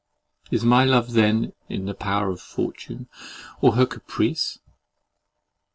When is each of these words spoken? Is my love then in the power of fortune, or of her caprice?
Is 0.49 0.65
my 0.65 0.83
love 0.83 1.13
then 1.13 1.53
in 1.69 1.85
the 1.85 1.93
power 1.93 2.31
of 2.31 2.41
fortune, 2.41 3.07
or 3.61 3.69
of 3.73 3.77
her 3.77 3.85
caprice? 3.85 4.57